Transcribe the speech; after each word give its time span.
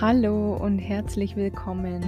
Hallo 0.00 0.56
und 0.56 0.78
herzlich 0.78 1.36
willkommen 1.36 2.02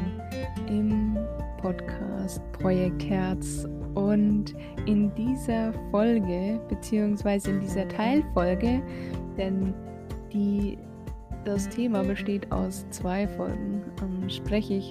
im 0.67 1.15
Podcast 1.61 2.41
Projekt 2.53 3.05
Herz 3.05 3.69
und 3.95 4.55
in 4.87 5.15
dieser 5.15 5.75
Folge 5.91 6.59
beziehungsweise 6.71 7.51
in 7.51 7.61
dieser 7.61 7.87
Teilfolge, 7.87 8.81
denn 9.37 9.75
die, 10.33 10.79
das 11.45 11.69
Thema 11.69 12.03
besteht 12.03 12.51
aus 12.51 12.87
zwei 12.89 13.29
Folgen, 13.29 13.83
ähm, 14.01 14.31
spreche 14.31 14.73
ich 14.73 14.91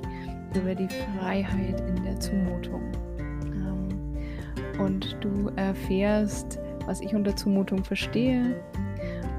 über 0.56 0.76
die 0.76 0.90
Freiheit 1.18 1.82
in 1.82 2.04
der 2.04 2.20
Zumutung. 2.20 2.84
Ähm, 3.18 4.80
und 4.80 5.18
du 5.22 5.50
erfährst, 5.56 6.60
was 6.86 7.02
ich 7.02 7.16
unter 7.16 7.36
Zumutung 7.36 7.84
verstehe 7.84 8.64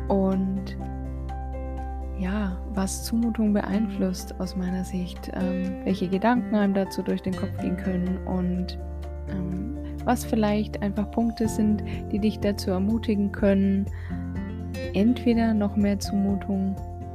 und 0.08 0.76
was 2.74 3.04
Zumutung 3.04 3.52
beeinflusst 3.52 4.38
aus 4.40 4.56
meiner 4.56 4.84
Sicht, 4.84 5.30
ähm, 5.34 5.84
welche 5.84 6.08
Gedanken 6.08 6.54
einem 6.54 6.74
dazu 6.74 7.02
durch 7.02 7.22
den 7.22 7.36
Kopf 7.36 7.56
gehen 7.60 7.76
können 7.76 8.18
und 8.26 8.78
ähm, 9.28 9.76
was 10.04 10.24
vielleicht 10.24 10.82
einfach 10.82 11.10
Punkte 11.10 11.48
sind, 11.48 11.82
die 12.10 12.18
dich 12.18 12.40
dazu 12.40 12.70
ermutigen 12.70 13.30
können, 13.32 13.86
entweder 14.94 15.54
noch 15.54 15.76
mehr 15.76 15.98
Zumutung 15.98 16.74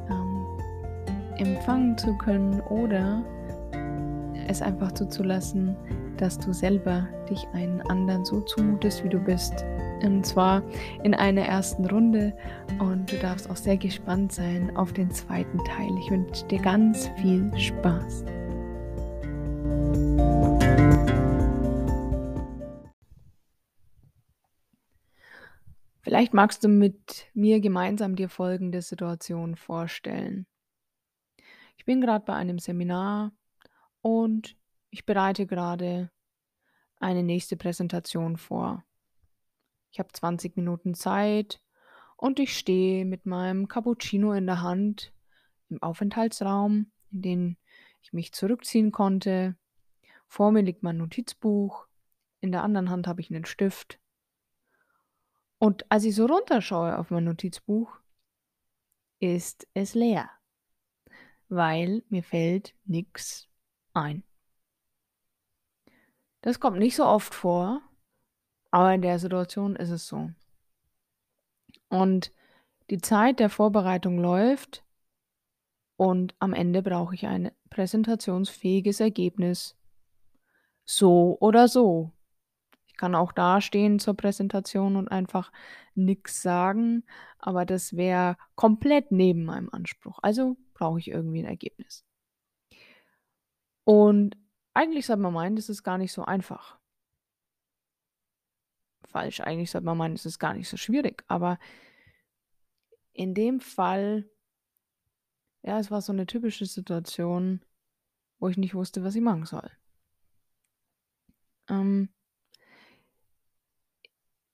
ähm, 0.09 1.45
empfangen 1.45 1.97
zu 1.97 2.13
können 2.17 2.61
oder 2.61 3.23
es 4.47 4.61
einfach 4.61 4.93
zuzulassen, 4.93 5.75
dass 6.17 6.37
du 6.37 6.53
selber 6.53 7.07
dich 7.29 7.45
einen 7.53 7.81
anderen 7.89 8.25
so 8.25 8.41
zumutest, 8.41 9.03
wie 9.03 9.09
du 9.09 9.19
bist. 9.19 9.65
Und 10.03 10.25
zwar 10.25 10.63
in 11.03 11.13
einer 11.13 11.41
ersten 11.41 11.85
Runde. 11.85 12.35
Und 12.79 13.11
du 13.11 13.17
darfst 13.17 13.49
auch 13.49 13.55
sehr 13.55 13.77
gespannt 13.77 14.31
sein 14.31 14.75
auf 14.75 14.93
den 14.93 15.11
zweiten 15.11 15.57
Teil. 15.65 15.89
Ich 15.99 16.11
wünsche 16.11 16.45
dir 16.47 16.59
ganz 16.59 17.09
viel 17.17 17.51
Spaß. 17.57 18.25
Vielleicht 26.07 26.33
magst 26.33 26.63
du 26.63 26.69
mit 26.69 27.27
mir 27.33 27.59
gemeinsam 27.59 28.15
dir 28.15 28.29
folgende 28.29 28.81
Situation 28.81 29.57
vorstellen. 29.57 30.47
Ich 31.75 31.83
bin 31.83 31.99
gerade 31.99 32.23
bei 32.23 32.33
einem 32.33 32.59
Seminar 32.59 33.33
und 34.01 34.55
ich 34.89 35.05
bereite 35.05 35.45
gerade 35.45 36.09
eine 36.99 37.23
nächste 37.23 37.57
Präsentation 37.57 38.37
vor. 38.37 38.85
Ich 39.97 39.99
habe 39.99 40.13
20 40.13 40.55
Minuten 40.55 40.93
Zeit 40.93 41.59
und 42.17 42.39
ich 42.39 42.55
stehe 42.55 43.03
mit 43.03 43.25
meinem 43.25 43.67
Cappuccino 43.67 44.31
in 44.33 44.45
der 44.45 44.61
Hand 44.61 45.11
im 45.69 45.81
Aufenthaltsraum, 45.81 46.91
in 47.09 47.21
den 47.23 47.57
ich 48.03 48.13
mich 48.13 48.31
zurückziehen 48.31 48.91
konnte. 48.91 49.55
Vor 50.27 50.51
mir 50.51 50.61
liegt 50.61 50.83
mein 50.83 50.97
Notizbuch, 50.97 51.87
in 52.41 52.51
der 52.51 52.61
anderen 52.61 52.91
Hand 52.91 53.07
habe 53.07 53.21
ich 53.21 53.31
einen 53.31 53.45
Stift. 53.45 53.99
Und 55.57 55.91
als 55.91 56.03
ich 56.03 56.13
so 56.13 56.27
runterschaue 56.27 56.99
auf 56.99 57.09
mein 57.09 57.23
Notizbuch, 57.23 57.97
ist 59.17 59.67
es 59.73 59.95
leer, 59.95 60.29
weil 61.49 62.03
mir 62.09 62.21
fällt 62.21 62.75
nichts 62.85 63.47
ein. 63.95 64.21
Das 66.41 66.59
kommt 66.59 66.77
nicht 66.77 66.95
so 66.95 67.03
oft 67.03 67.33
vor, 67.33 67.81
aber 68.77 68.93
in 68.93 69.01
der 69.01 69.17
Situation 69.17 69.75
ist 69.75 69.89
es 69.89 70.05
so. 70.05 70.29
Und 71.89 72.31
die 72.91 72.99
Zeit 72.99 73.39
der 73.39 73.49
Vorbereitung 73.49 74.19
läuft 74.19 74.85
und 75.95 76.35
am 76.37 76.53
Ende 76.53 76.83
brauche 76.83 77.15
ich 77.15 77.25
ein 77.25 77.49
präsentationsfähiges 77.71 78.99
Ergebnis. 78.99 79.75
So 80.85 81.37
oder 81.39 81.67
so. 81.67 82.11
Ich 82.85 82.95
kann 82.97 83.15
auch 83.15 83.31
dastehen 83.31 83.97
zur 83.97 84.13
Präsentation 84.13 84.95
und 84.95 85.07
einfach 85.07 85.51
nichts 85.95 86.43
sagen, 86.43 87.03
aber 87.39 87.65
das 87.65 87.95
wäre 87.95 88.37
komplett 88.53 89.11
neben 89.11 89.45
meinem 89.45 89.69
Anspruch. 89.71 90.19
Also 90.21 90.55
brauche 90.75 90.99
ich 90.99 91.07
irgendwie 91.07 91.39
ein 91.39 91.49
Ergebnis. 91.49 92.05
Und 93.85 94.37
eigentlich 94.75 95.07
sollte 95.07 95.23
man 95.23 95.33
meinen, 95.33 95.55
das 95.55 95.67
ist 95.67 95.81
gar 95.81 95.97
nicht 95.97 96.13
so 96.13 96.23
einfach. 96.25 96.77
Falsch, 99.17 99.39
eigentlich 99.39 99.71
sollte 99.71 99.85
man 99.85 99.97
meinen, 99.97 100.13
es 100.13 100.27
ist 100.27 100.37
gar 100.37 100.53
nicht 100.53 100.69
so 100.69 100.77
schwierig. 100.77 101.23
Aber 101.27 101.57
in 103.13 103.33
dem 103.33 103.59
Fall, 103.59 104.29
ja, 105.63 105.79
es 105.79 105.89
war 105.89 106.01
so 106.01 106.13
eine 106.13 106.27
typische 106.27 106.67
Situation, 106.67 107.61
wo 108.37 108.47
ich 108.47 108.57
nicht 108.57 108.75
wusste, 108.75 109.03
was 109.03 109.15
ich 109.15 109.21
machen 109.21 109.45
soll. 109.45 109.71
Ähm, 111.67 112.09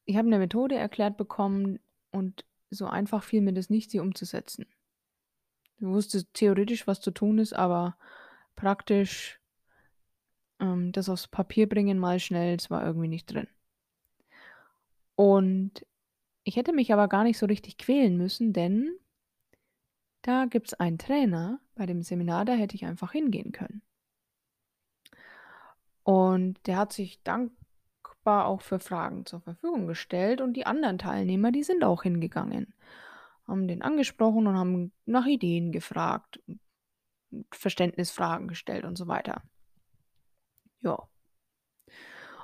ich 0.06 0.16
habe 0.16 0.28
eine 0.28 0.40
Methode 0.40 0.76
erklärt 0.76 1.18
bekommen 1.18 1.80
und 2.12 2.46
so 2.70 2.86
einfach 2.86 3.22
fiel 3.22 3.42
mir 3.42 3.54
das 3.54 3.70
nicht, 3.70 3.92
sie 3.92 4.00
umzusetzen. 4.00 4.66
Ich 5.76 5.86
wusste 5.86 6.24
theoretisch, 6.32 6.88
was 6.88 7.02
zu 7.02 7.12
tun 7.12 7.38
ist, 7.38 7.52
aber 7.52 7.98
praktisch 8.56 9.42
ähm, 10.62 10.94
das 10.94 11.10
aufs 11.10 11.28
Papier 11.28 11.68
bringen 11.68 12.00
mal 12.00 12.22
schnell, 12.22 12.56
es 12.56 12.70
war 12.70 12.86
irgendwie 12.86 13.10
nicht 13.10 13.26
drin. 13.26 13.48
Und 15.24 15.86
ich 16.44 16.58
hätte 16.58 16.74
mich 16.74 16.92
aber 16.92 17.08
gar 17.08 17.24
nicht 17.24 17.38
so 17.38 17.46
richtig 17.46 17.78
quälen 17.78 18.18
müssen, 18.18 18.52
denn 18.52 18.94
da 20.22 20.44
gibt 20.46 20.68
es 20.68 20.74
einen 20.74 20.98
Trainer 20.98 21.62
bei 21.76 21.86
dem 21.86 22.04
Seminar, 22.04 22.44
da 22.44 22.52
hätte 22.52 22.76
ich 22.76 22.84
einfach 22.84 23.14
hingehen 23.14 23.54
können. 23.54 23.82
Und 26.04 26.60
der 26.68 26.76
hat 26.76 26.92
sich 26.92 27.24
dankbar 27.24 28.48
auch 28.48 28.60
für 28.60 28.80
Fragen 28.80 29.26
zur 29.26 29.40
Verfügung 29.40 29.88
gestellt 29.88 30.42
und 30.42 30.56
die 30.56 30.66
anderen 30.66 30.98
Teilnehmer, 30.98 31.54
die 31.54 31.64
sind 31.64 31.86
auch 31.86 32.04
hingegangen, 32.04 32.74
haben 33.48 33.70
den 33.70 33.82
angesprochen 33.82 34.46
und 34.46 34.58
haben 34.58 34.92
nach 35.06 35.26
Ideen 35.26 35.72
gefragt, 35.72 36.42
Verständnisfragen 37.50 38.50
gestellt 38.50 38.84
und 38.84 38.98
so 38.98 39.08
weiter. 39.08 39.42
Ja. 40.82 41.08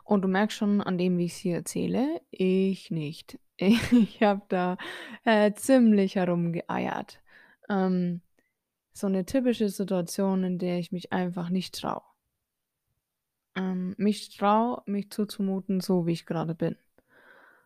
Und 0.09 0.23
du 0.23 0.27
merkst 0.27 0.57
schon 0.57 0.81
an 0.81 0.97
dem, 0.97 1.19
wie 1.19 1.25
ich 1.25 1.33
es 1.33 1.37
hier 1.37 1.57
erzähle, 1.57 2.19
ich 2.31 2.89
nicht. 2.89 3.37
Ich 3.59 4.23
habe 4.23 4.41
da 4.49 4.75
äh, 5.23 5.53
ziemlich 5.53 6.15
herumgeeiert. 6.15 7.21
Ähm, 7.69 8.21
so 8.91 9.05
eine 9.05 9.27
typische 9.27 9.69
Situation, 9.69 10.43
in 10.43 10.57
der 10.57 10.79
ich 10.79 10.91
mich 10.91 11.13
einfach 11.13 11.49
nicht 11.49 11.75
traue. 11.75 12.01
Ähm, 13.55 13.93
mich 13.99 14.35
traue, 14.35 14.81
mich 14.87 15.11
zuzumuten, 15.11 15.79
so 15.79 16.07
wie 16.07 16.13
ich 16.13 16.25
gerade 16.25 16.55
bin. 16.55 16.75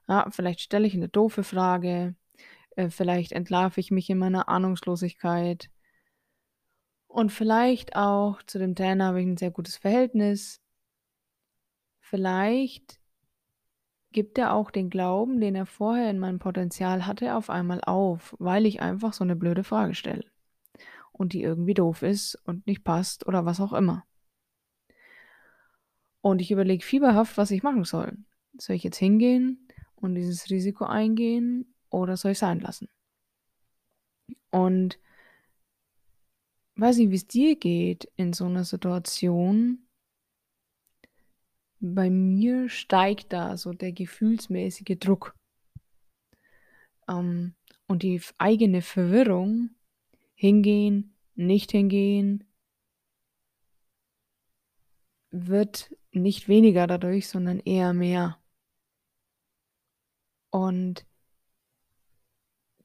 Ja, 0.09 0.29
vielleicht 0.29 0.59
stelle 0.59 0.85
ich 0.85 0.95
eine 0.95 1.07
doofe 1.07 1.45
Frage, 1.45 2.13
äh, 2.75 2.89
vielleicht 2.89 3.31
entlarve 3.31 3.79
ich 3.79 3.89
mich 3.89 4.09
in 4.09 4.17
meiner 4.17 4.49
Ahnungslosigkeit. 4.49 5.69
Und 7.07 7.31
vielleicht 7.31 7.95
auch 7.95 8.43
zu 8.43 8.59
dem 8.59 8.75
Trainer 8.75 9.05
habe 9.05 9.21
ich 9.21 9.27
ein 9.27 9.37
sehr 9.37 9.51
gutes 9.51 9.77
Verhältnis. 9.77 10.62
Vielleicht 12.13 12.99
gibt 14.11 14.37
er 14.37 14.53
auch 14.53 14.69
den 14.69 14.91
Glauben, 14.91 15.41
den 15.41 15.55
er 15.55 15.65
vorher 15.65 16.11
in 16.11 16.19
meinem 16.19 16.37
Potenzial 16.37 17.07
hatte, 17.07 17.35
auf 17.35 17.49
einmal 17.49 17.81
auf, 17.81 18.35
weil 18.37 18.67
ich 18.67 18.83
einfach 18.83 19.13
so 19.13 19.23
eine 19.23 19.35
blöde 19.35 19.63
Frage 19.63 19.95
stelle 19.95 20.23
und 21.11 21.33
die 21.33 21.41
irgendwie 21.41 21.73
doof 21.73 22.03
ist 22.03 22.35
und 22.45 22.67
nicht 22.67 22.83
passt 22.83 23.25
oder 23.25 23.45
was 23.45 23.59
auch 23.59 23.73
immer. 23.73 24.05
Und 26.21 26.39
ich 26.39 26.51
überlege 26.51 26.85
fieberhaft, 26.85 27.35
was 27.35 27.49
ich 27.49 27.63
machen 27.63 27.83
soll. 27.83 28.15
Soll 28.59 28.75
ich 28.75 28.83
jetzt 28.83 28.97
hingehen 28.97 29.67
und 29.95 30.13
dieses 30.13 30.51
Risiko 30.51 30.85
eingehen 30.85 31.73
oder 31.89 32.15
soll 32.15 32.33
ich 32.33 32.37
sein 32.37 32.59
lassen? 32.59 32.89
Und 34.51 34.99
weiß 36.75 36.97
nicht, 36.97 37.09
wie 37.09 37.15
es 37.15 37.25
dir 37.25 37.55
geht 37.55 38.07
in 38.17 38.33
so 38.33 38.45
einer 38.45 38.65
Situation, 38.65 39.82
bei 41.83 42.09
mir 42.09 42.69
steigt 42.69 43.33
da 43.33 43.57
so 43.57 43.73
der 43.73 43.91
gefühlsmäßige 43.91 44.97
Druck. 44.99 45.35
Ähm, 47.09 47.55
und 47.87 48.03
die 48.03 48.21
eigene 48.37 48.81
Verwirrung, 48.81 49.71
hingehen, 50.33 51.17
nicht 51.35 51.71
hingehen, 51.71 52.45
wird 55.31 55.93
nicht 56.11 56.47
weniger 56.47 56.87
dadurch, 56.87 57.27
sondern 57.27 57.59
eher 57.59 57.93
mehr. 57.93 58.37
Und 60.51 61.05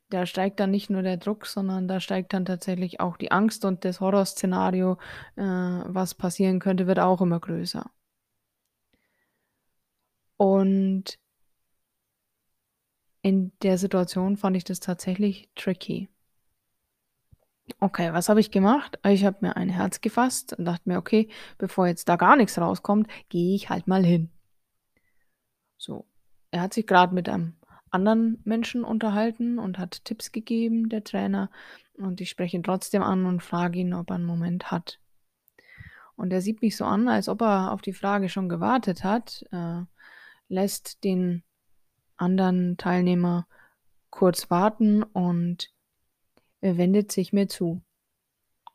da 0.09 0.27
steigt 0.27 0.59
dann 0.59 0.73
nicht 0.73 0.91
nur 0.91 1.03
der 1.03 1.19
Druck, 1.19 1.47
sondern 1.47 1.87
da 1.87 2.01
steigt 2.01 2.33
dann 2.33 2.45
tatsächlich 2.45 2.99
auch 2.99 3.17
die 3.17 3.31
Angst 3.31 3.65
und 3.65 3.85
das 3.85 4.01
Horrorszenario, 4.01 4.99
äh, 5.37 5.43
was 5.43 6.15
passieren 6.17 6.59
könnte, 6.59 6.89
wird 6.89 6.99
auch 6.99 7.21
immer 7.21 7.39
größer. 7.39 7.89
Und 10.41 11.19
in 13.23 13.53
der 13.63 13.79
Situation 13.79 14.37
fand 14.37 14.57
ich 14.57 14.65
das 14.65 14.81
tatsächlich 14.81 15.49
tricky. 15.55 16.09
Okay, 17.81 18.13
was 18.13 18.29
habe 18.29 18.41
ich 18.41 18.51
gemacht? 18.51 18.99
Ich 19.05 19.25
habe 19.25 19.39
mir 19.41 19.57
ein 19.57 19.69
Herz 19.69 20.01
gefasst 20.01 20.53
und 20.53 20.65
dachte 20.65 20.89
mir: 20.89 20.99
„Okay, 20.99 21.29
bevor 21.59 21.87
jetzt 21.89 22.09
da 22.09 22.17
gar 22.17 22.37
nichts 22.37 22.59
rauskommt, 22.59 23.09
gehe 23.29 23.55
ich 23.55 23.69
halt 23.71 23.87
mal 23.89 24.05
hin.“ 24.05 24.31
So, 25.77 26.07
er 26.53 26.61
hat 26.63 26.75
sich 26.75 26.87
grad 26.87 27.13
mit 27.13 27.29
einem 27.29 27.55
anderen 27.91 28.41
Menschen 28.45 28.85
unterhalten 28.85 29.59
und 29.59 29.79
hat 29.79 30.05
Tipps 30.05 30.31
gegeben, 30.31 30.89
der 30.89 31.03
Trainer, 31.05 31.51
und 31.97 32.21
ich 32.21 32.31
spreche 32.31 32.57
ihn 32.57 32.63
trotzdem 32.63 33.03
an 33.03 33.25
und 33.27 33.43
frage 33.43 33.79
ihn, 33.81 33.95
ob 33.95 34.11
er 34.11 34.17
'n 34.17 34.25
Moment 34.25 34.71
hat. 34.71 35.01
Und 36.17 36.33
er 36.33 36.41
sieht 36.41 36.63
mich 36.63 36.77
so 36.77 36.85
an, 36.85 37.09
als 37.09 37.29
ob 37.29 37.41
er 37.43 37.73
auf 37.73 37.81
die 37.81 37.93
Frage 37.93 38.29
schon 38.29 38.49
gewartet 38.49 39.05
hat, 39.05 39.45
äh, 39.53 39.83
lässt 40.49 41.05
den 41.05 41.43
anderen 42.17 42.77
Teilnehmer 42.77 43.47
kurz 44.11 44.51
warten 44.51 45.03
und 45.03 45.71
wendet 46.61 47.13
sich 47.13 47.33
mir 47.33 47.49
zu. 47.49 47.83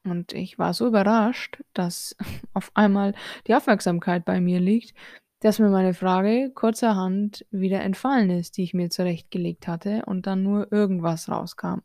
Und 0.04 0.34
ich 0.34 0.60
war 0.60 0.74
so 0.74 0.88
überrascht, 0.88 1.64
dass 1.74 2.16
auf 2.54 2.72
einmal 2.74 3.14
die 3.48 3.56
Aufmerksamkeit 3.56 4.26
bei 4.26 4.42
mir 4.42 4.60
liegt, 4.60 4.94
dass 5.40 5.60
mir 5.60 5.70
meine 5.70 5.94
Frage 5.94 6.52
kurzerhand 6.54 7.46
wieder 7.52 7.82
entfallen 7.82 8.30
ist, 8.30 8.58
die 8.58 8.64
ich 8.64 8.74
mir 8.74 8.90
zurechtgelegt 8.90 9.68
hatte 9.68 10.04
und 10.06 10.26
dann 10.26 10.44
nur 10.44 10.72
irgendwas 10.72 11.30
rauskam. 11.30 11.80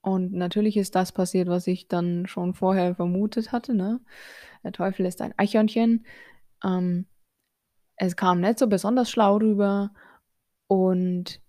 Und 0.00 0.32
natürlich 0.32 0.76
ist 0.76 0.94
das 0.94 1.12
passiert, 1.12 1.48
was 1.48 1.66
ich 1.66 1.88
dann 1.88 2.26
schon 2.26 2.54
vorher 2.54 2.94
vermutet 2.94 3.50
hatte, 3.50 3.74
ne? 3.74 4.00
Der 4.62 4.72
Teufel 4.72 5.06
ist 5.06 5.20
ein 5.20 5.34
Eichhörnchen. 5.36 6.06
Ähm, 6.64 7.06
es 7.98 8.16
kam 8.16 8.40
nicht 8.40 8.58
so 8.58 8.66
besonders 8.68 9.10
schlau 9.10 9.36
rüber 9.38 9.90
und 10.68 11.40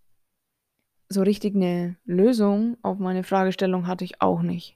so 1.11 1.23
richtig 1.23 1.55
'ne 1.55 1.95
Lösung 2.05 2.77
auf 2.83 2.99
meine 2.99 3.23
Fragestellung 3.23 3.87
hatte 3.87 4.03
ich 4.05 4.21
auch 4.21 4.43
nicht. 4.43 4.75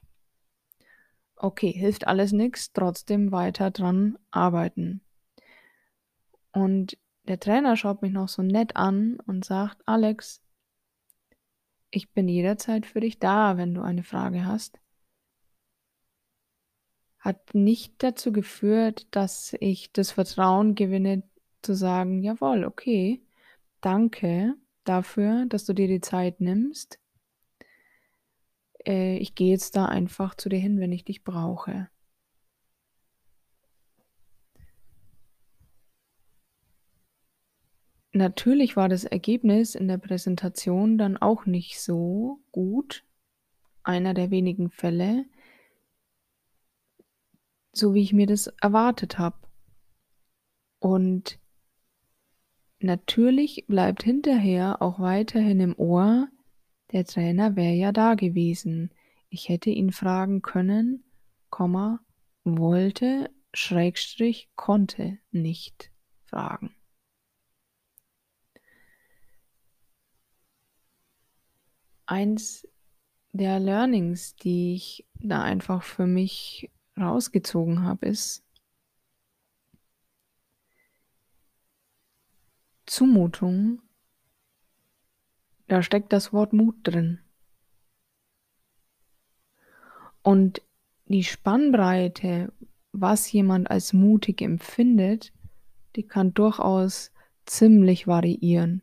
Okay, 1.38 1.72
hilft 1.72 2.06
alles 2.06 2.32
nix, 2.32 2.72
trotzdem 2.72 3.32
weiter 3.32 3.70
dran 3.70 4.18
arbeiten. 4.30 5.00
Und 6.54 6.96
der 7.26 7.40
Trainer 7.40 7.76
schaut 7.76 8.00
mich 8.02 8.12
noch 8.12 8.28
so 8.28 8.42
nett 8.42 8.76
an 8.76 9.18
und 9.26 9.44
sagt: 9.44 9.82
„Alex“ 9.86 10.38
„ich 11.92 12.10
bin 12.12 12.28
jederzeit 12.28 12.86
für 12.86 13.00
dich 13.00 13.18
da, 13.18 13.56
wenn 13.56 13.74
du 13.74 13.82
eine 13.82 14.02
Frage 14.02 14.44
hast.“ 14.44 14.78
Hat 17.20 17.54
nicht 17.54 18.02
dazu 18.02 18.32
geführt, 18.32 19.06
dass 19.10 19.56
ich 19.60 19.92
das 19.92 20.10
Vertrauen 20.12 20.74
gewinne, 20.74 21.22
zu 21.64 21.74
sagen: 21.74 22.22
„Jawohl, 22.22 22.64
okay, 22.64 23.22
danke 23.80 24.54
dafür, 24.84 25.46
dass 25.48 25.64
du 25.64 25.72
dir 25.72 25.88
die 25.88 26.00
Zeit 26.00 26.40
nimmst.“ 26.40 26.98
„Äh, 28.86 29.16
ich 29.18 29.34
gehe 29.34 29.50
jetzt 29.50 29.76
da 29.76 29.86
einfach 29.86 30.34
zu 30.34 30.48
dir 30.48 30.58
hin, 30.58 30.80
wenn 30.80 30.92
ich 30.92 31.04
dich 31.04 31.24
brauche.“ 31.24 31.88
Natürlich 38.16 38.76
war 38.76 38.88
das 38.88 39.02
Ergebnis 39.02 39.74
in 39.74 39.88
der 39.88 39.98
Präsentation 39.98 40.98
dann 40.98 41.16
auch 41.16 41.46
nicht 41.46 41.80
so 41.80 42.38
gut. 42.52 43.04
Einer 43.82 44.14
der 44.14 44.30
wenigen 44.30 44.70
Fälle 44.70 45.26
so 47.76 47.92
wie 47.94 48.02
ich 48.02 48.12
mir 48.12 48.26
das 48.26 48.46
erwartet 48.60 49.18
habe. 49.18 49.36
Und 50.80 51.38
natürlich 52.84 53.64
bleibt 53.66 54.02
hinterher 54.02 54.80
auch 54.80 55.00
weiterhin 55.00 55.60
im 55.60 55.74
Ohr: 55.78 56.28
Der 56.92 57.04
Trainer 57.04 57.56
wäre 57.56 57.74
ja 57.74 57.92
da 57.92 58.14
gewesen. 58.14 58.90
Ich 59.28 59.48
hätte 59.48 59.70
ihn 59.70 59.90
fragen 59.90 60.42
können, 60.42 61.02
Komma, 61.50 62.00
wollte, 62.44 63.30
Schrägstrich, 63.52 64.48
konnte 64.54 65.18
nicht 65.30 65.90
fragen. 66.24 66.74
Eins 72.06 72.68
der 73.32 73.58
Learnings, 73.58 74.36
die 74.36 74.74
ich 74.74 75.06
da 75.14 75.42
einfach 75.42 75.82
für 75.82 76.06
mich 76.06 76.70
rausgezogen 76.96 77.82
habe, 77.82 78.06
ist 78.06 78.44
Zumutung 82.86 83.80
da 85.66 85.82
steckt 85.82 86.12
das 86.12 86.32
Wort 86.32 86.52
Mut 86.52 86.76
drin. 86.82 87.20
Und 90.22 90.62
die 91.06 91.24
Spannbreite, 91.24 92.52
was 92.92 93.30
jemand 93.30 93.70
als 93.70 93.92
mutig 93.92 94.40
empfindet, 94.40 95.32
die 95.96 96.02
kann 96.02 96.34
durchaus 96.34 97.12
ziemlich 97.46 98.06
variieren. 98.06 98.82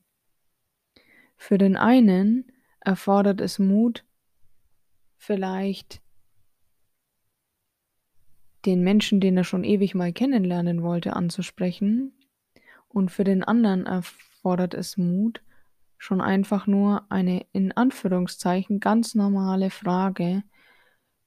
Für 1.37 1.57
den 1.57 1.75
einen 1.75 2.51
erfordert 2.79 3.41
es 3.41 3.57
Mut 3.57 4.05
vielleicht 5.17 6.01
den 8.65 8.83
Menschen, 8.83 9.19
den 9.19 9.37
er 9.37 9.43
schon 9.43 9.63
ewig 9.63 9.95
mal 9.95 10.13
kennenlernen 10.13 10.83
wollte, 10.83 11.15
anzusprechen. 11.15 12.13
Und 12.93 13.11
für 13.11 13.23
den 13.23 13.43
anderen 13.43 13.85
erfordert 13.85 14.73
es 14.73 14.97
Mut, 14.97 15.41
schon 15.97 16.21
einfach 16.21 16.67
nur 16.67 17.05
eine 17.09 17.45
in 17.53 17.71
Anführungszeichen 17.71 18.79
ganz 18.79 19.15
normale 19.15 19.69
Frage 19.69 20.43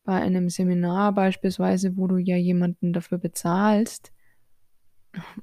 bei 0.05 0.21
einem 0.21 0.51
Seminar 0.51 1.13
beispielsweise, 1.13 1.97
wo 1.97 2.07
du 2.07 2.19
ja 2.19 2.37
jemanden 2.37 2.93
dafür 2.93 3.19
bezahlst, 3.19 4.13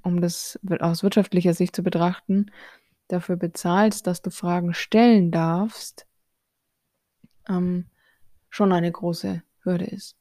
um 0.04 0.22
das 0.22 0.60
aus 0.80 1.02
wirtschaftlicher 1.02 1.54
Sicht 1.54 1.76
zu 1.76 1.82
betrachten, 1.82 2.52
dafür 3.08 3.38
bezahlst, 3.38 4.06
dass 4.06 4.22
du 4.22 4.30
Fragen 4.30 4.74
stellen 4.74 5.32
darfst 5.32 6.06
ähm, 7.50 7.86
schon 8.50 8.72
eine 8.72 8.92
große 8.92 9.44
Hürde 9.64 9.86
ist. 9.86 10.16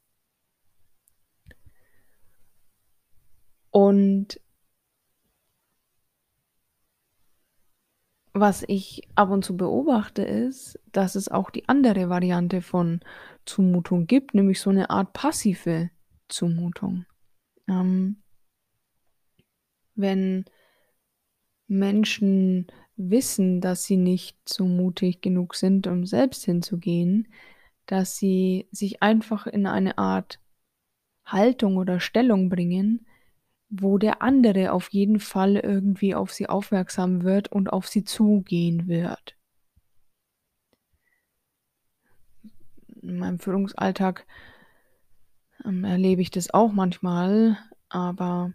Und 3.71 4.40
was 8.33 8.63
ich 8.67 9.01
ab 9.15 9.29
und 9.31 9.43
zu 9.45 9.57
beobachte, 9.57 10.23
ist, 10.23 10.79
dass 10.91 11.15
es 11.15 11.27
auch 11.29 11.49
die 11.51 11.67
andere 11.69 12.09
Variante 12.09 12.61
von 12.61 13.01
Zumutung 13.45 14.07
gibt, 14.07 14.33
nämlich 14.33 14.59
so 14.61 14.71
'ne 14.71 14.89
Art 14.89 15.13
passive 15.13 15.89
Zumutung. 16.29 17.05
Ähm 17.69 18.21
wenn 19.97 20.45
Menschen 21.69 22.67
wissen, 22.97 23.61
dass 23.61 23.85
sie 23.85 23.97
nicht 23.97 24.37
so 24.47 24.65
mutig 24.65 25.21
genug 25.21 25.55
sind, 25.55 25.87
um 25.87 26.05
selbst 26.05 26.43
hinzugehen, 26.45 27.27
dass 27.85 28.17
sie 28.17 28.67
sich 28.71 29.01
einfach 29.01 29.47
in 29.47 29.65
eine 29.65 29.97
Art 29.97 30.39
Haltung 31.25 31.77
oder 31.77 31.99
Stellung 31.99 32.49
bringen, 32.49 33.05
wo 33.71 33.97
der 33.97 34.21
andere 34.21 34.73
auf 34.73 34.89
jeden 34.89 35.19
Fall 35.19 35.55
irgendwie 35.55 36.13
auf 36.13 36.31
sie 36.33 36.47
aufmerksam 36.47 37.23
wird 37.23 37.51
und 37.51 37.71
auf 37.71 37.87
sie 37.87 38.03
zugehen 38.03 38.87
wird. 38.87 39.37
In 43.01 43.17
meinem 43.17 43.39
Führungsalltag, 43.39 44.27
ähm, 45.65 45.83
erlebe 45.85 46.21
ich 46.21 46.31
das 46.31 46.53
auch 46.53 46.71
manchmal, 46.73 47.57
aber 47.89 48.53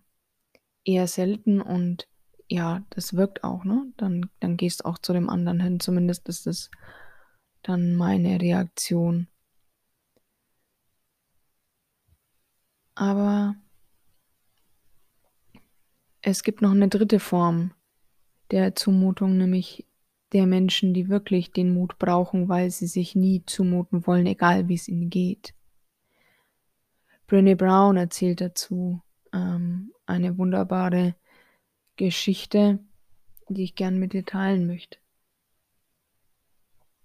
eher 0.85 1.07
selten 1.09 1.61
und 1.61 2.07
ja, 2.49 2.85
das 2.91 3.15
wirkt 3.15 3.43
auch, 3.43 3.65
ne? 3.65 3.93
Dann 3.97 4.31
dann 4.41 4.57
gehst 4.57 4.85
auch 4.85 4.99
zu 4.99 5.13
dem 5.13 5.29
anderen 5.31 5.61
hin. 5.61 5.81
Zumindest 5.81 6.29
ist 6.29 6.47
das 6.47 6.71
dann 7.63 7.97
meine 7.97 8.41
Reaktion. 8.41 9.29
Aber 12.95 13.57
es 16.27 16.43
gibt 16.43 16.61
noch 16.61 16.75
'ne 16.75 16.89
dritte 16.89 17.21
Form 17.21 17.71
der 18.51 18.75
Zumutung, 18.75 19.37
nämlich 19.39 19.87
der 20.33 20.47
Menschen, 20.47 20.93
die 20.93 21.09
wirklich 21.09 21.53
den 21.53 21.73
Mut 21.73 21.99
brauchen, 22.01 22.49
weil 22.49 22.71
sie 22.73 22.89
sich 22.89 23.15
nie 23.15 23.45
zumuten 23.47 24.07
wollen, 24.09 24.27
egal 24.27 24.69
wie's 24.69 24.89
ihnen 24.89 25.09
geht. 25.09 25.55
Brené 27.29 27.57
Brown 27.57 27.97
erzählt 27.97 28.41
dazu, 28.41 29.01
ähm, 29.33 29.93
eine 30.07 30.39
wunderbare 30.39 31.17
Geschichte, 31.97 32.79
die 33.49 33.65
ich 33.65 33.75
gern 33.75 33.99
mit 33.99 34.13
dir 34.13 34.25
teilen 34.25 34.67
möchte. 34.67 34.99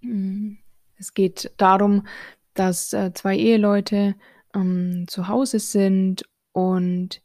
Hm, 0.04 0.58
es 0.98 1.14
geht 1.14 1.52
darum, 1.58 2.06
dass, 2.54 2.94
äh, 2.94 3.14
2 3.14 3.38
Eheleute, 3.38 4.16
ähm, 4.56 5.06
zu 5.08 5.28
Hause 5.28 5.60
sind 5.60 6.24
und 6.54 7.22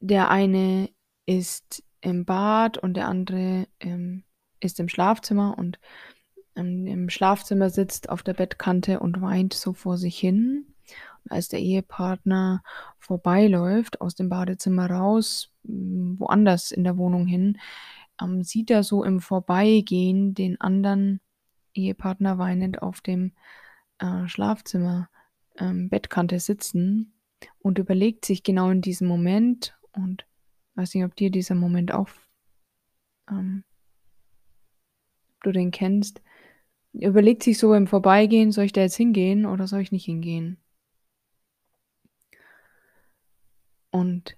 der 0.00 0.30
eine 0.30 0.90
ist 1.26 1.82
im 2.00 2.24
Bad 2.24 2.78
und 2.78 2.94
der 2.94 3.08
andere, 3.08 3.66
ähm, 3.80 4.24
ist 4.60 4.80
im 4.80 4.88
Schlafzimmer 4.88 5.58
und 5.58 5.78
im 6.54 7.10
Schlafzimmer 7.10 7.68
sitzt 7.68 8.08
auf 8.08 8.22
der 8.22 8.32
Bettkante 8.32 9.00
und 9.00 9.20
weint 9.20 9.52
so 9.52 9.74
vor 9.74 9.98
sich 9.98 10.18
hin. 10.18 10.64
Und 11.24 11.32
als 11.32 11.48
der 11.48 11.60
Ehepartner 11.60 12.62
vorbeiläuft, 12.98 14.00
aus 14.00 14.14
dem 14.14 14.30
Badezimmer 14.30 14.90
raus, 14.90 15.52
woanders 15.64 16.70
in 16.70 16.84
der 16.84 16.96
Wohnung 16.96 17.26
hin, 17.26 17.58
ähm, 18.22 18.42
sieht 18.42 18.70
er 18.70 18.82
so 18.82 19.04
im 19.04 19.20
Vorbeigehen 19.20 20.34
den 20.34 20.60
anderen 20.60 21.20
Ehepartner 21.74 22.38
weinend 22.38 22.80
auf 22.80 23.00
dem 23.00 23.32
äh, 23.98 24.26
Schlafzimmer 24.26 25.10
ähm, 25.58 25.88
Bettkante 25.88 26.40
sitzen 26.40 27.12
und 27.58 27.78
überlegt 27.78 28.24
sich 28.24 28.42
genau 28.42 28.70
in 28.70 28.80
diesem 28.80 29.08
Moment 29.08 29.76
und 29.92 30.24
weiß 30.76 30.94
nicht, 30.94 31.04
ob 31.04 31.16
dir 31.16 31.30
dieser 31.30 31.54
Moment 31.54 31.92
auch, 31.92 32.08
ähm, 33.30 33.64
ob 35.30 35.42
du 35.44 35.52
den 35.52 35.70
kennst, 35.70 36.22
überlegt 36.92 37.42
sich 37.42 37.58
so 37.58 37.74
im 37.74 37.86
Vorbeigehen, 37.86 38.52
soll 38.52 38.64
ich 38.64 38.72
da 38.72 38.82
jetzt 38.82 38.96
hingehen 38.96 39.46
oder 39.46 39.66
soll 39.66 39.80
ich 39.80 39.92
nicht 39.92 40.04
hingehen? 40.04 40.58
Und 43.90 44.36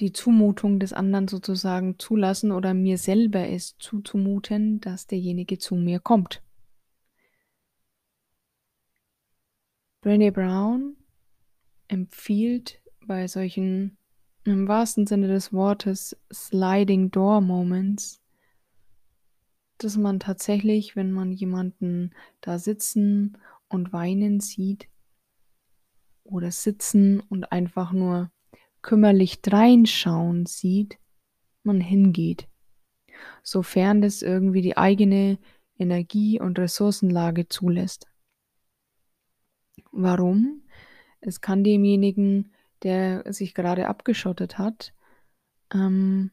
die 0.00 0.12
Zumutung 0.12 0.80
des 0.80 0.92
anderen 0.92 1.28
sozusagen 1.28 1.98
zulassen 1.98 2.52
oder 2.52 2.74
mir 2.74 2.98
selber 2.98 3.46
es 3.48 3.76
zuzumuten, 3.78 4.80
dass 4.80 5.06
derjenige 5.06 5.58
zu 5.58 5.74
mir 5.74 6.00
kommt. 6.00 6.42
Brené 10.02 10.32
Brown 10.32 10.96
empfiehlt 11.88 12.80
bei 13.06 13.28
solchen 13.28 13.98
im 14.44 14.68
wahrsten 14.68 15.06
Sinne 15.06 15.28
des 15.28 15.52
Wortes 15.52 16.16
Sliding 16.32 17.10
Door 17.10 17.40
Moments, 17.42 18.20
dass 19.78 19.96
man 19.96 20.20
tatsächlich, 20.20 20.96
wenn 20.96 21.12
man 21.12 21.32
jemanden 21.32 22.14
da 22.40 22.58
sitzen 22.58 23.38
und 23.68 23.92
weinen 23.92 24.40
sieht 24.40 24.88
oder 26.24 26.50
sitzen 26.50 27.20
und 27.20 27.50
einfach 27.52 27.92
nur 27.92 28.30
kümmerlich 28.82 29.42
dreinschauen 29.42 30.46
sieht, 30.46 30.98
man 31.62 31.80
hingeht, 31.80 32.48
sofern 33.42 34.00
das 34.00 34.22
irgendwie 34.22 34.62
die 34.62 34.76
eigene 34.76 35.38
Energie 35.78 36.40
und 36.40 36.58
Ressourcenlage 36.58 37.48
zulässt. 37.48 38.06
Warum? 39.92 40.62
Es 41.20 41.40
kann 41.40 41.64
demjenigen, 41.64 42.52
der 42.82 43.32
sich 43.32 43.54
gerade 43.54 43.88
abgeschottet 43.88 44.58
hat, 44.58 44.94
ähm, 45.74 46.30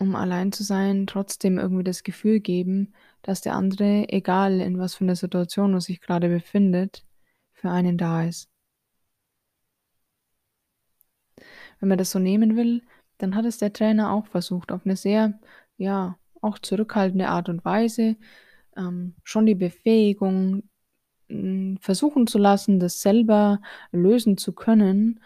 um 0.00 0.14
allein 0.16 0.52
zu 0.52 0.64
sein, 0.64 1.06
trotzdem 1.06 1.58
irgendwie 1.58 1.84
das 1.84 2.02
Gefühl 2.02 2.40
geben, 2.40 2.94
dass 3.22 3.40
der 3.42 3.54
andere, 3.54 4.06
egal 4.08 4.60
in 4.60 4.78
was 4.78 4.94
für 4.96 5.04
einer 5.04 5.16
Situation 5.16 5.74
er 5.74 5.80
sich 5.80 6.00
gerade 6.00 6.28
befindet, 6.28 7.04
für 7.52 7.70
einen 7.70 7.98
da 7.98 8.24
ist. 8.24 8.48
Wenn 11.80 11.88
man 11.88 11.98
das 11.98 12.10
so 12.10 12.18
nehmen 12.18 12.56
will, 12.56 12.82
dann 13.18 13.34
hat 13.34 13.44
es 13.44 13.58
der 13.58 13.72
Trainer 13.72 14.12
auch 14.12 14.26
versucht, 14.26 14.72
auf 14.72 14.84
eine 14.84 14.96
sehr, 14.96 15.38
ja, 15.76 16.18
auch 16.40 16.58
zurückhaltende 16.58 17.28
Art 17.28 17.48
und 17.48 17.64
Weise, 17.64 18.16
ähm, 18.76 19.14
schon 19.22 19.46
die 19.46 19.54
Befähigung 19.54 20.64
hm, 21.28 21.78
versuchen 21.80 22.26
zu 22.26 22.38
lassen, 22.38 22.80
das 22.80 23.00
selber 23.00 23.60
lösen 23.92 24.36
zu 24.38 24.52
können, 24.52 25.20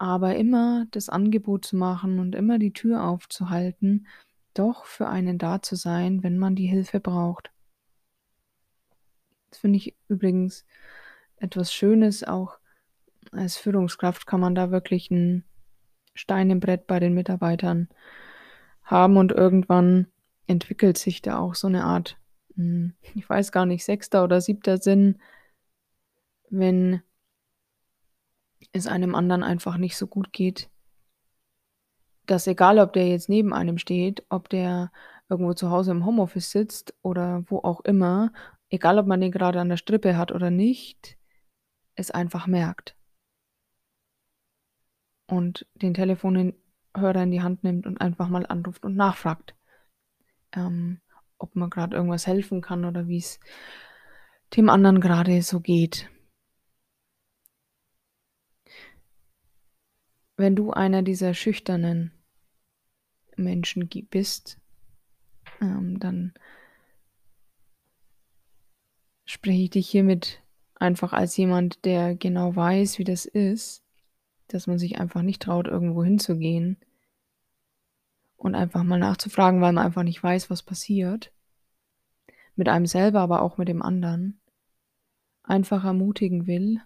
aber 0.00 0.34
immer 0.36 0.86
das 0.92 1.10
Angebot 1.10 1.66
zu 1.66 1.76
machen 1.76 2.20
und 2.20 2.34
immer 2.34 2.58
die 2.58 2.72
Tür 2.72 3.04
aufzuhalten, 3.04 4.06
doch 4.54 4.86
für 4.86 5.08
einen 5.08 5.36
da 5.36 5.60
zu 5.60 5.76
sein, 5.76 6.22
wenn 6.22 6.38
man 6.38 6.56
die 6.56 6.66
Hilfe 6.66 7.00
braucht. 7.00 7.50
Das 9.50 9.58
finde 9.58 9.76
ich 9.76 9.94
übrigens 10.08 10.64
etwas 11.36 11.74
Schönes, 11.74 12.24
auch 12.24 12.58
als 13.30 13.58
Führungskraft 13.58 14.26
kann 14.26 14.40
man 14.40 14.54
da 14.54 14.70
wirklich 14.70 15.10
ein 15.10 15.44
Stein 16.14 16.48
im 16.48 16.60
Brett 16.60 16.86
bei 16.86 16.98
den 16.98 17.12
Mitarbeitern 17.12 17.90
haben 18.82 19.18
und 19.18 19.32
irgendwann 19.32 20.06
entwickelt 20.46 20.96
sich 20.96 21.20
da 21.20 21.38
auch 21.38 21.54
so 21.54 21.66
eine 21.66 21.84
Art, 21.84 22.16
hm, 22.56 22.94
ich 23.14 23.28
weiß 23.28 23.52
gar 23.52 23.66
nicht, 23.66 23.84
sechster 23.84 24.24
oder 24.24 24.40
siebter 24.40 24.78
Sinn, 24.78 25.18
wenn 26.48 27.02
es 28.72 28.86
einem 28.86 29.14
anderen 29.14 29.42
einfach 29.42 29.76
nicht 29.76 29.96
so 29.96 30.06
gut 30.06 30.32
geht, 30.32 30.70
dass 32.26 32.46
egal, 32.46 32.78
ob 32.78 32.92
der 32.92 33.08
jetzt 33.08 33.28
neben 33.28 33.52
einem 33.52 33.78
steht, 33.78 34.24
ob 34.28 34.48
der 34.48 34.92
irgendwo 35.28 35.54
zu 35.54 35.70
Hause 35.70 35.90
im 35.92 36.04
Homeoffice 36.04 36.50
sitzt 36.50 36.94
oder 37.02 37.44
wo 37.46 37.58
auch 37.58 37.80
immer, 37.80 38.32
egal 38.68 38.98
ob 38.98 39.06
man 39.06 39.20
den 39.20 39.32
gerade 39.32 39.60
an 39.60 39.68
der 39.68 39.76
Strippe 39.76 40.16
hat 40.16 40.32
oder 40.32 40.50
nicht, 40.50 41.16
es 41.94 42.10
einfach 42.10 42.46
merkt. 42.46 42.96
Und 45.26 45.66
den 45.74 45.94
Telefonhörer 45.94 47.22
in 47.22 47.30
die 47.30 47.42
Hand 47.42 47.62
nimmt 47.62 47.86
und 47.86 48.00
einfach 48.00 48.28
mal 48.28 48.46
anruft 48.46 48.84
und 48.84 48.96
nachfragt, 48.96 49.54
ähm, 50.52 51.00
ob 51.38 51.54
man 51.56 51.70
gerade 51.70 51.96
irgendwas 51.96 52.26
helfen 52.26 52.60
kann 52.60 52.84
oder 52.84 53.06
wie 53.08 53.18
es 53.18 53.40
dem 54.56 54.68
anderen 54.68 55.00
gerade 55.00 55.40
so 55.42 55.60
geht. 55.60 56.10
Wenn 60.40 60.56
du 60.56 60.70
einer 60.70 61.02
dieser 61.02 61.34
schüchternen 61.34 62.12
Menschen 63.36 63.90
bist, 64.08 64.58
ähm, 65.60 66.00
dann 66.00 66.32
spreche 69.26 69.64
ich 69.64 69.68
dich 69.68 69.90
hiermit 69.90 70.42
einfach 70.76 71.12
als 71.12 71.36
jemand, 71.36 71.84
der 71.84 72.14
genau 72.14 72.56
weiß, 72.56 72.98
wie 72.98 73.04
das 73.04 73.26
ist, 73.26 73.84
dass 74.48 74.66
man 74.66 74.78
sich 74.78 74.98
einfach 74.98 75.20
nicht 75.20 75.42
traut, 75.42 75.66
irgendwo 75.66 76.02
hinzugehen 76.02 76.78
und 78.38 78.54
einfach 78.54 78.82
mal 78.82 78.98
nachzufragen, 78.98 79.60
weil 79.60 79.74
man 79.74 79.84
einfach 79.84 80.04
nicht 80.04 80.22
weiß, 80.22 80.48
was 80.48 80.62
passiert. 80.62 81.34
Mit 82.56 82.70
einem 82.70 82.86
selber, 82.86 83.20
aber 83.20 83.42
auch 83.42 83.58
mit 83.58 83.68
dem 83.68 83.82
anderen. 83.82 84.40
Einfach 85.42 85.84
ermutigen 85.84 86.46
will 86.46 86.80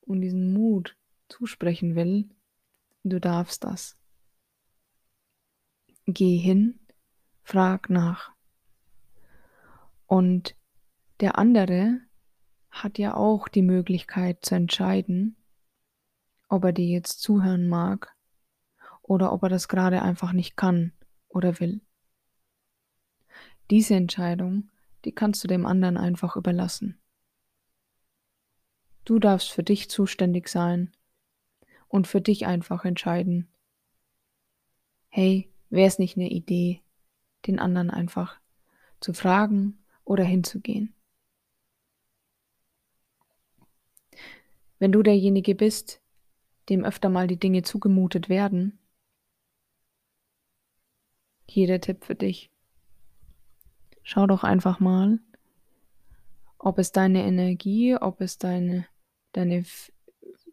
und 0.00 0.22
diesen 0.22 0.52
Mut 0.52 0.96
zusprechen 1.28 1.94
will, 1.94 2.28
Du 3.04 3.20
darfst 3.20 3.64
das. 3.64 3.96
Geh 6.06 6.36
hin, 6.36 6.80
frag 7.42 7.90
nach. 7.90 8.32
Und 10.06 10.56
der 11.20 11.38
andere 11.38 12.00
hat 12.70 12.98
ja 12.98 13.14
auch 13.14 13.48
die 13.48 13.62
Möglichkeit 13.62 14.44
zu 14.44 14.54
entscheiden, 14.54 15.36
ob 16.48 16.64
er 16.64 16.72
dir 16.72 16.86
jetzt 16.86 17.20
zuhören 17.20 17.68
mag 17.68 18.14
oder 19.02 19.32
ob 19.32 19.42
er 19.42 19.48
das 19.48 19.68
gerade 19.68 20.02
einfach 20.02 20.32
nicht 20.32 20.56
kann 20.56 20.92
oder 21.28 21.60
will. 21.60 21.80
Diese 23.70 23.94
Entscheidung, 23.94 24.70
die 25.04 25.12
kannst 25.12 25.44
du 25.44 25.48
dem 25.48 25.66
anderen 25.66 25.96
einfach 25.96 26.36
überlassen. 26.36 27.00
Du 29.04 29.18
darfst 29.18 29.50
für 29.50 29.62
dich 29.62 29.90
zuständig 29.90 30.48
sein 30.48 30.92
und 31.88 32.06
für 32.06 32.20
dich 32.20 32.46
einfach 32.46 32.84
entscheiden. 32.84 33.48
Hey, 35.08 35.50
wäre 35.70 35.88
es 35.88 35.98
nicht 35.98 36.16
eine 36.16 36.30
Idee, 36.30 36.82
den 37.46 37.58
anderen 37.58 37.90
einfach 37.90 38.38
zu 39.00 39.12
fragen 39.12 39.78
oder 40.04 40.24
hinzugehen? 40.24 40.94
Wenn 44.78 44.92
du 44.92 45.02
derjenige 45.02 45.54
bist, 45.54 46.00
dem 46.68 46.84
öfter 46.84 47.08
mal 47.08 47.26
die 47.26 47.38
Dinge 47.38 47.62
zugemutet 47.62 48.28
werden, 48.28 48.78
hier 51.48 51.66
der 51.66 51.80
Tipp 51.80 52.04
für 52.04 52.14
dich. 52.14 52.50
Schau 54.02 54.26
doch 54.26 54.44
einfach 54.44 54.78
mal, 54.78 55.18
ob 56.58 56.78
es 56.78 56.92
deine 56.92 57.24
Energie, 57.24 57.96
ob 57.96 58.20
es 58.20 58.38
deine, 58.38 58.86
deine 59.32 59.64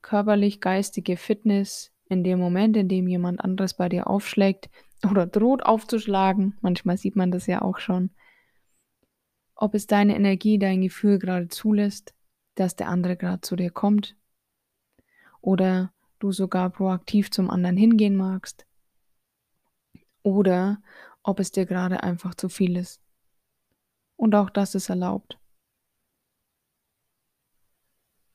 körperlich-geistige 0.06 1.18
Fitness 1.18 1.92
in 2.08 2.24
dem 2.24 2.38
Moment, 2.38 2.78
in 2.78 2.88
dem 2.88 3.08
jemand 3.08 3.42
anderes 3.42 3.74
bei 3.74 3.90
dir 3.90 4.08
aufschlägt 4.08 4.70
oder 5.04 5.26
droht 5.26 5.66
aufzuschlagen, 5.66 6.56
manchmal 6.62 6.98
sieht 6.98 7.16
man 7.16 7.32
das 7.32 7.48
ja 7.48 7.64
auch 7.64 7.80
schon, 7.80 8.12
ob 9.56 9.74
es 9.74 9.88
deine 9.88 10.16
Energie, 10.16 10.60
dein 10.60 10.82
Gefühl 10.82 11.18
gerade 11.18 11.48
zulässt, 11.48 12.14
dass 12.54 12.76
der 12.76 12.90
andere 12.90 13.18
gerade 13.18 13.42
zu 13.42 13.56
dir 13.56 13.72
kommt 13.72 14.16
oder 15.42 15.92
du 16.20 16.32
sogar 16.32 16.70
proaktiv 16.70 17.32
zum 17.32 17.50
anderen 17.50 17.76
hingehen 17.76 18.16
magst 18.16 18.68
oder 20.22 20.84
ob 21.24 21.40
es 21.40 21.52
dir 21.52 21.66
gerade 21.66 22.04
einfach 22.04 22.36
zu 22.36 22.48
viel 22.48 22.78
ist. 22.78 23.02
Und 24.18 24.36
auch 24.36 24.52
das 24.52 24.76
ist 24.76 24.90
erlaubt. 24.90 25.40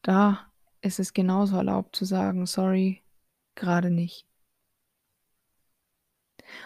Da 0.03 0.50
ist 0.83 0.99
es 0.99 1.13
genauso 1.13 1.57
erlaubt 1.57 1.95
zu 1.97 2.05
sagen, 2.05 2.47
sorry, 2.47 3.03
gerade 3.55 3.91
nicht. 3.91 4.27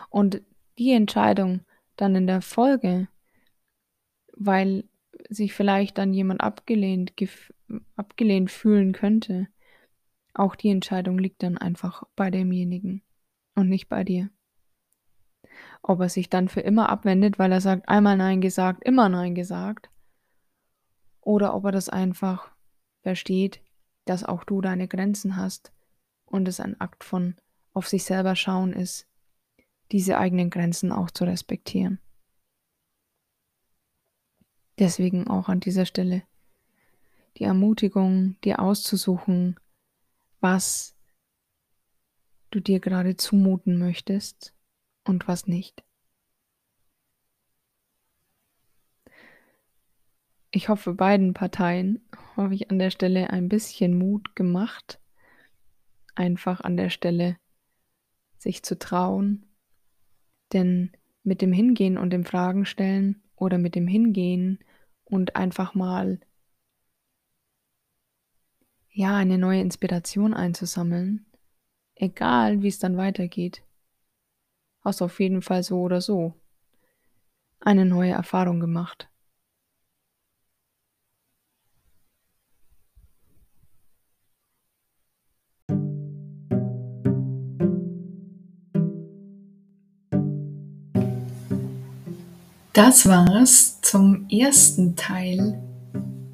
Und 0.09 0.43
die 0.79 0.93
Entscheidung 0.93 1.61
dann 1.97 2.15
in 2.15 2.27
der 2.27 2.43
Folge, 2.43 3.09
weil 4.33 4.85
sich 5.29 5.53
vielleicht 5.53 5.99
dann 5.99 6.13
jemand 6.13 6.41
abgelehnt, 6.41 7.15
abgelehnt 7.97 8.51
fühlen 8.51 8.93
könnte, 8.93 9.49
auch 10.35 10.57
die 10.57 10.71
Entscheidung 10.71 11.19
liegt 11.19 11.43
dann 11.43 11.59
einfach 11.59 12.03
bei 12.17 12.31
demjenigen 12.31 13.03
und 13.55 13.69
nicht 13.69 13.89
bei 13.89 14.03
dir. 14.03 14.31
Ob 15.83 16.01
er 16.01 16.09
sich 16.09 16.29
dann 16.29 16.49
für 16.49 16.61
immer 16.61 16.89
abwendet, 16.89 17.39
weil 17.39 17.53
er 17.53 17.61
sagt, 17.61 17.89
einmal 17.89 18.17
Nein 18.17 18.41
gesagt, 18.41 18.83
immer 18.85 19.09
Nein 19.09 19.35
gesagt, 19.35 19.91
oder 21.21 21.55
ob 21.55 21.65
er 21.67 21.73
das 21.73 21.89
einfach 21.89 22.51
versteht, 23.03 23.61
dass 24.05 24.25
auch 24.25 24.45
du 24.45 24.61
deine 24.61 24.89
Grenzen 24.89 25.37
hast 25.37 25.73
und 26.27 26.49
es 26.49 26.61
ein 26.61 26.81
Akt 26.81 27.05
von 27.05 27.37
auf 27.73 27.89
sich 27.89 28.05
selber 28.05 28.37
schauen 28.37 28.73
ist, 28.73 29.07
diese 29.93 30.19
eigenen 30.19 30.51
Grenzen 30.51 30.93
auch 30.93 31.11
zu 31.11 31.25
respektieren. 31.25 31.99
Deswegen 34.79 35.29
auch 35.29 35.49
an 35.49 35.61
dieser 35.61 35.87
Stelle 35.87 36.23
die 37.37 37.45
Ermutigung, 37.45 38.37
dir 38.43 38.61
auszusuchen, 38.61 39.59
was 40.41 40.95
du 42.51 42.61
dir 42.61 42.79
gerade 42.79 43.17
zumuten 43.17 43.79
möchtest 43.79 44.55
und 45.05 45.27
was 45.27 45.47
nicht. 45.47 45.85
Ich 50.51 50.69
hoffe, 50.69 50.95
beiden 50.95 51.35
Parteien 51.35 52.09
habe 52.37 52.55
ich 52.55 52.71
an 52.71 52.79
der 52.79 52.91
Stelle 52.91 53.31
ein 53.31 53.49
bisschen 53.49 53.97
Mut 53.97 54.37
gemacht, 54.37 55.01
einfach 56.15 56.61
an 56.61 56.77
der 56.77 56.91
Stelle 56.91 57.37
sich 58.39 58.63
zu 58.63 58.79
trauen, 58.79 59.47
denn 60.53 60.93
mit 61.23 61.41
dem 61.41 61.53
Hingehen 61.53 61.97
und 61.97 62.11
dem 62.11 62.25
Fragen 62.25 62.67
stellen 62.67 63.23
oder 63.37 63.59
mit 63.59 63.75
dem 63.75 63.87
Hingehen 63.87 64.59
und 65.05 65.37
einfach 65.37 65.75
mal 65.75 66.21
ja, 68.91 69.17
eine 69.17 69.39
neue 69.39 69.61
Inspiration 69.61 70.35
einzusammeln, 70.35 71.27
egal 71.97 72.63
wie 72.63 72.69
es 72.69 72.79
dann 72.79 72.97
weitergeht, 72.97 73.65
hast 74.83 75.03
auf 75.03 75.19
jeden 75.19 75.43
Fall 75.43 75.63
so 75.65 75.81
oder 75.81 76.01
so 76.01 76.35
eine 77.59 77.85
neue 77.87 78.13
Erfahrung 78.13 78.61
gemacht. 78.61 79.09
Das 92.75 93.07
war's 93.07 93.81
zum 93.83 94.29
ersten 94.29 94.97
Teil 94.97 95.63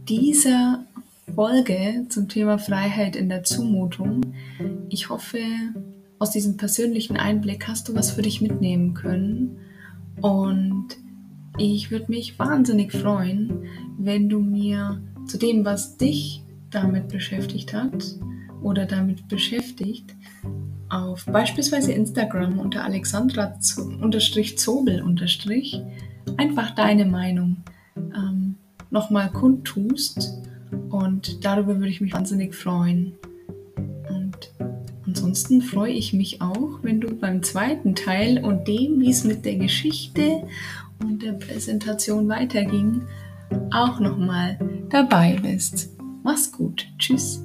dieser 0.09 0.87
Folge 1.35 2.07
zum 2.09 2.31
Thema 2.31 2.59
Freiheit 2.59 3.15
in 3.15 3.29
der 3.29 3.45
Zumutung. 3.45 4.23
Ich 4.89 5.11
hoffe, 5.11 5.37
aus 6.19 6.31
diesem 6.31 6.57
persönlichen 6.57 7.19
Einblick 7.19 7.69
hast 7.69 7.91
du 7.91 7.95
was 7.95 8.13
für 8.13 8.23
dich 8.23 8.41
mitnehmen 8.41 8.95
können. 8.95 9.59
Und 10.23 10.97
ich 11.59 11.91
würde 11.91 12.11
mich 12.11 12.39
wahnsinnig 12.39 12.93
freuen, 12.93 13.67
wenn 13.99 14.31
du 14.31 14.41
mir 14.41 15.03
zu 15.27 15.37
dem, 15.37 15.67
was 15.67 15.99
dich 15.99 16.43
damit 16.71 17.09
beschäftigt 17.09 17.75
hat 17.75 18.17
oder 18.63 18.87
damit 18.87 19.29
beschäftigt, 19.29 20.15
auf 20.89 21.27
beispielsweise 21.27 21.93
Instagram 21.93 22.59
unter 22.59 22.83
Alexandra-Zobel 22.83 25.03
einfach 26.39 26.75
deine 26.75 27.05
Meinung 27.05 27.59
ähm, 27.97 28.57
nochmal 28.91 29.31
kundtust. 29.31 30.33
Und 30.91 31.45
darüber 31.45 31.77
würde 31.77 31.89
ich 31.89 32.01
mich 32.01 32.13
wahnsinnig 32.13 32.55
freuen. 32.55 33.15
Und 34.09 34.53
ansonsten 35.07 35.63
freue 35.63 35.93
ich 35.93 36.13
mich 36.13 36.41
auch, 36.41 36.81
wenn 36.83 37.01
du 37.01 37.15
beim 37.15 37.43
zweiten 37.43 37.95
Teil 37.95 38.45
und 38.45 38.69
dem, 38.69 39.01
wie 39.01 39.11
es 39.11 39.25
mit 39.25 39.45
der 39.45 39.57
Geschichte 39.57 40.47
und 41.03 41.23
der 41.23 41.33
Präsentation 41.33 42.29
weiterging, 42.29 43.03
auch 43.73 43.99
nochmal 44.01 44.59
dabei 44.91 45.39
bist. 45.43 45.91
Mach's 46.23 46.53
gut. 46.53 46.87
Tschüss. 46.99 47.43